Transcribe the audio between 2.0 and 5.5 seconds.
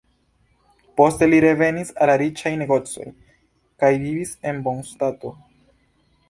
al la riĉaj negocoj kaj vivis en bonstato.